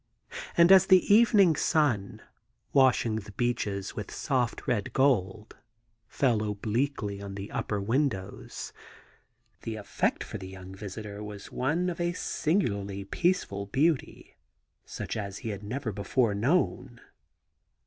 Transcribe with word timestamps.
And 0.57 0.71
as 0.71 0.87
the 0.87 1.13
evening 1.13 1.55
sun, 1.55 2.23
washing 2.73 3.17
the 3.17 3.33
beeches 3.33 3.95
with 3.95 4.09
soft 4.09 4.67
red 4.67 4.93
gold, 4.93 5.55
fell 6.07 6.41
obliquely 6.41 7.21
on 7.21 7.35
the 7.35 7.51
upper 7.51 7.79
win 7.79 8.09
dows, 8.09 8.73
the 9.61 9.75
effect 9.75 10.23
for 10.23 10.39
the 10.39 10.47
young 10.47 10.73
visitor 10.73 11.23
was 11.23 11.51
one 11.51 11.87
of 11.87 12.01
a 12.01 12.13
singularly 12.13 13.03
peaceful 13.05 13.67
beauty, 13.67 14.35
such 14.85 15.15
as 15.15 15.37
he 15.45 15.49
had 15.49 15.61
never 15.61 15.91
before 15.91 16.33
known. 16.33 16.99